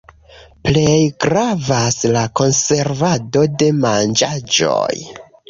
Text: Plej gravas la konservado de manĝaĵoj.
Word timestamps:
Plej 0.67 1.03
gravas 1.25 1.99
la 2.15 2.23
konservado 2.41 3.45
de 3.61 3.69
manĝaĵoj. 3.85 4.91